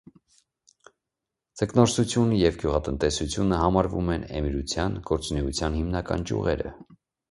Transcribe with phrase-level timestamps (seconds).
[1.61, 6.79] Ձկնորսությունը և գյուղատնտեսությունը համարվում են էմիրության գործունեության հիմնական ճյուղերը։